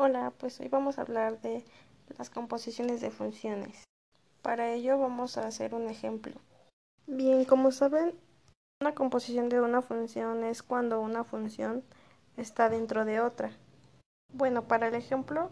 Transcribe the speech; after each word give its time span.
Hola, 0.00 0.32
pues 0.38 0.60
hoy 0.60 0.68
vamos 0.68 0.96
a 0.96 1.00
hablar 1.00 1.40
de 1.40 1.64
las 2.18 2.30
composiciones 2.30 3.00
de 3.00 3.10
funciones. 3.10 3.82
Para 4.42 4.70
ello 4.70 4.96
vamos 4.96 5.36
a 5.36 5.44
hacer 5.44 5.74
un 5.74 5.88
ejemplo. 5.88 6.36
Bien, 7.08 7.44
como 7.44 7.72
saben, 7.72 8.14
una 8.80 8.94
composición 8.94 9.48
de 9.48 9.60
una 9.60 9.82
función 9.82 10.44
es 10.44 10.62
cuando 10.62 11.00
una 11.00 11.24
función 11.24 11.82
está 12.36 12.68
dentro 12.68 13.04
de 13.04 13.18
otra. 13.18 13.50
Bueno, 14.32 14.68
para 14.68 14.86
el 14.86 14.94
ejemplo 14.94 15.50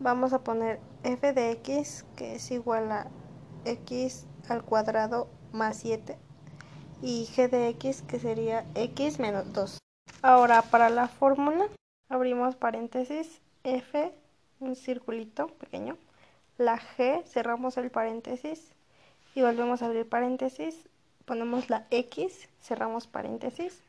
vamos 0.00 0.32
a 0.32 0.42
poner 0.42 0.80
f 1.02 1.34
de 1.34 1.50
x 1.50 2.06
que 2.16 2.36
es 2.36 2.50
igual 2.52 2.90
a 2.90 3.08
x 3.66 4.26
al 4.48 4.64
cuadrado 4.64 5.28
más 5.52 5.76
7 5.76 6.16
y 7.02 7.26
g 7.26 7.50
de 7.50 7.68
x 7.68 8.00
que 8.00 8.18
sería 8.18 8.64
x 8.76 9.18
menos 9.18 9.52
2. 9.52 9.78
Ahora, 10.22 10.62
para 10.62 10.88
la 10.88 11.06
fórmula 11.06 11.66
abrimos 12.08 12.56
paréntesis 12.56 13.42
F, 13.64 14.12
un 14.60 14.76
circulito 14.76 15.48
pequeño, 15.48 15.96
la 16.58 16.78
G, 16.78 17.24
cerramos 17.24 17.78
el 17.78 17.90
paréntesis 17.90 18.72
y 19.34 19.40
volvemos 19.40 19.82
a 19.82 19.86
abrir 19.86 20.06
paréntesis, 20.06 20.86
ponemos 21.24 21.70
la 21.70 21.86
X, 21.90 22.48
cerramos 22.60 23.06
paréntesis, 23.06 23.82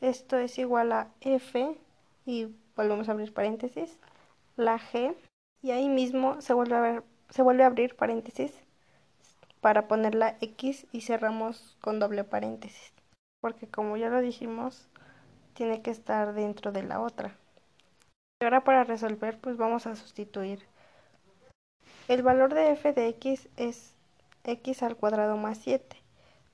esto 0.00 0.38
es 0.38 0.58
igual 0.58 0.92
a 0.92 1.08
F 1.20 1.76
y 2.24 2.54
volvemos 2.76 3.08
a 3.08 3.12
abrir 3.12 3.34
paréntesis, 3.34 3.98
la 4.56 4.78
G 4.78 5.14
y 5.60 5.72
ahí 5.72 5.88
mismo 5.88 6.40
se 6.40 6.54
vuelve 6.54 6.76
a, 6.76 7.02
se 7.30 7.42
vuelve 7.42 7.64
a 7.64 7.66
abrir 7.66 7.96
paréntesis 7.96 8.52
para 9.60 9.88
poner 9.88 10.14
la 10.14 10.36
X 10.40 10.86
y 10.92 11.00
cerramos 11.00 11.76
con 11.80 11.98
doble 11.98 12.22
paréntesis, 12.22 12.92
porque 13.40 13.66
como 13.66 13.96
ya 13.96 14.08
lo 14.08 14.20
dijimos, 14.20 14.88
tiene 15.54 15.82
que 15.82 15.90
estar 15.90 16.32
dentro 16.32 16.70
de 16.70 16.84
la 16.84 17.00
otra. 17.00 17.36
Y 18.42 18.44
ahora 18.44 18.64
para 18.64 18.84
resolver 18.84 19.38
pues 19.38 19.58
vamos 19.58 19.86
a 19.86 19.94
sustituir. 19.94 20.62
El 22.08 22.22
valor 22.22 22.54
de 22.54 22.70
f 22.70 22.94
de 22.94 23.08
x 23.08 23.50
es 23.58 23.94
x 24.44 24.82
al 24.82 24.96
cuadrado 24.96 25.36
más 25.36 25.58
7. 25.58 25.94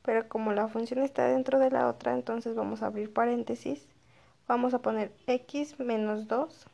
Pero 0.02 0.28
como 0.28 0.52
la 0.52 0.66
función 0.66 1.00
está 1.04 1.28
dentro 1.28 1.60
de 1.60 1.70
la 1.70 1.86
otra, 1.86 2.14
entonces 2.14 2.56
vamos 2.56 2.82
a 2.82 2.86
abrir 2.86 3.12
paréntesis. 3.12 3.86
Vamos 4.48 4.74
a 4.74 4.80
poner 4.80 5.12
x 5.28 5.78
menos 5.78 6.26
2. 6.26 6.66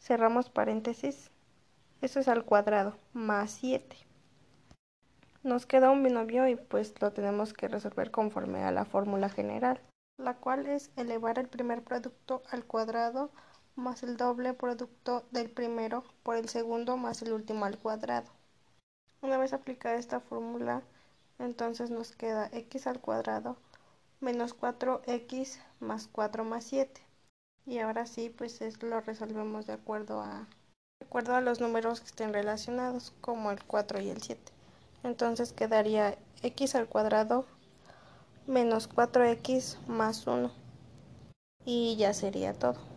Cerramos 0.00 0.48
paréntesis. 0.48 1.30
Eso 2.00 2.18
es 2.18 2.28
al 2.28 2.46
cuadrado, 2.46 2.96
más 3.12 3.50
7. 3.50 3.94
Nos 5.42 5.66
queda 5.66 5.90
un 5.90 6.02
binomio 6.02 6.48
y 6.48 6.56
pues 6.56 6.94
lo 7.02 7.12
tenemos 7.12 7.52
que 7.52 7.68
resolver 7.68 8.10
conforme 8.10 8.64
a 8.64 8.72
la 8.72 8.86
fórmula 8.86 9.28
general, 9.28 9.80
la 10.16 10.34
cual 10.34 10.66
es 10.66 10.90
elevar 10.96 11.38
el 11.38 11.48
primer 11.48 11.82
producto 11.82 12.42
al 12.50 12.64
cuadrado 12.64 13.30
más 13.76 14.02
el 14.02 14.16
doble 14.16 14.54
producto 14.54 15.24
del 15.30 15.50
primero 15.50 16.04
por 16.22 16.36
el 16.36 16.48
segundo 16.48 16.96
más 16.96 17.22
el 17.22 17.32
último 17.32 17.64
al 17.64 17.78
cuadrado. 17.78 18.28
Una 19.20 19.38
vez 19.38 19.52
aplicada 19.52 19.96
esta 19.96 20.20
fórmula, 20.20 20.82
entonces 21.38 21.90
nos 21.90 22.12
queda 22.12 22.48
x 22.52 22.86
al 22.86 23.00
cuadrado 23.00 23.56
menos 24.22 24.56
4x 24.56 25.58
más 25.80 26.08
4 26.10 26.44
más 26.44 26.64
7. 26.64 27.00
Y 27.66 27.78
ahora 27.78 28.06
sí, 28.06 28.30
pues 28.30 28.60
lo 28.82 29.00
resolvemos 29.00 29.66
de 29.66 29.74
acuerdo 29.74 30.20
a 30.20 30.46
de 31.00 31.06
acuerdo 31.06 31.34
a 31.34 31.40
los 31.40 31.60
números 31.60 32.00
que 32.00 32.06
estén 32.06 32.32
relacionados, 32.32 33.12
como 33.20 33.50
el 33.50 33.62
4 33.64 34.00
y 34.00 34.10
el 34.10 34.22
7. 34.22 34.40
Entonces 35.02 35.52
quedaría 35.52 36.16
x 36.42 36.74
al 36.76 36.88
cuadrado 36.88 37.44
menos 38.46 38.88
4x 38.88 39.78
más 39.88 40.26
1. 40.26 40.50
Y 41.64 41.96
ya 41.96 42.14
sería 42.14 42.54
todo. 42.54 42.91